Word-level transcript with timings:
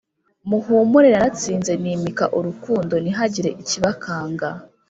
Muhumure 0.49 1.07
naratsinze 1.11 1.71
nimika 1.81 2.25
urukundo 2.37 2.93
ntihagire 3.01 3.49
ikibakanga 3.61 4.47